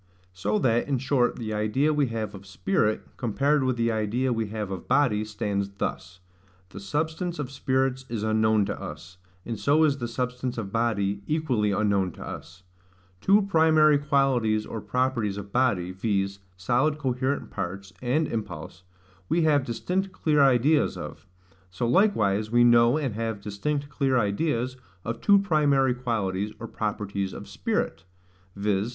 So 0.33 0.57
that, 0.57 0.87
in 0.87 0.97
short, 0.97 1.35
the 1.35 1.53
idea 1.53 1.93
we 1.93 2.07
have 2.07 2.33
of 2.33 2.47
spirit, 2.47 3.05
compared 3.17 3.63
with 3.63 3.77
the 3.77 3.91
idea 3.91 4.33
we 4.33 4.47
have 4.47 4.71
of 4.71 4.87
body, 4.87 5.23
stands 5.23 5.69
thus: 5.77 6.19
the 6.69 6.79
substance 6.79 7.37
of 7.37 7.51
spirits 7.51 8.05
is 8.09 8.23
unknown 8.23 8.65
to 8.65 8.81
us; 8.81 9.19
and 9.45 9.59
so 9.59 9.83
is 9.83 9.99
the 9.99 10.07
substance 10.07 10.57
of 10.57 10.71
body 10.71 11.21
equally 11.27 11.69
unknown 11.71 12.11
to 12.13 12.27
us. 12.27 12.63
Two 13.21 13.43
primary 13.43 13.99
qualities 13.99 14.65
or 14.65 14.81
properties 14.81 15.37
of 15.37 15.51
body, 15.51 15.91
viz. 15.91 16.39
solid 16.57 16.97
coherent 16.97 17.51
parts 17.51 17.93
and 18.01 18.27
impulse, 18.27 18.81
we 19.29 19.43
have 19.43 19.63
distinct 19.63 20.11
clear 20.11 20.41
ideas 20.41 20.97
of: 20.97 21.27
so 21.69 21.87
likewise 21.87 22.49
we 22.49 22.63
know, 22.63 22.97
and 22.97 23.13
have 23.13 23.39
distinct 23.39 23.87
clear 23.89 24.17
ideas, 24.17 24.77
of 25.05 25.21
two 25.21 25.37
primary 25.37 25.93
qualities 25.93 26.53
or 26.59 26.65
properties 26.67 27.33
of 27.33 27.47
spirit, 27.47 28.03
viz. 28.55 28.89